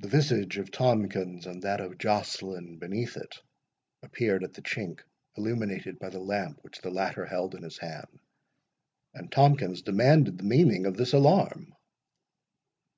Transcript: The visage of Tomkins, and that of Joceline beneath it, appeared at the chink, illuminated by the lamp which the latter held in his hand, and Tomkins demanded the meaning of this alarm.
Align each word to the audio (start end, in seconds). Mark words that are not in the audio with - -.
The 0.00 0.08
visage 0.10 0.58
of 0.58 0.70
Tomkins, 0.70 1.46
and 1.46 1.62
that 1.62 1.80
of 1.80 1.96
Joceline 1.96 2.76
beneath 2.78 3.16
it, 3.16 3.40
appeared 4.02 4.44
at 4.44 4.52
the 4.52 4.60
chink, 4.60 5.00
illuminated 5.38 5.98
by 5.98 6.10
the 6.10 6.20
lamp 6.20 6.58
which 6.62 6.82
the 6.82 6.90
latter 6.90 7.24
held 7.24 7.54
in 7.54 7.62
his 7.62 7.78
hand, 7.78 8.20
and 9.14 9.32
Tomkins 9.32 9.80
demanded 9.80 10.36
the 10.36 10.44
meaning 10.44 10.84
of 10.84 10.98
this 10.98 11.14
alarm. 11.14 11.74